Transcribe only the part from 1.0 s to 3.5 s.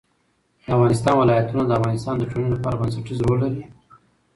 ولايتونه د افغانستان د ټولنې لپاره بنسټيز رول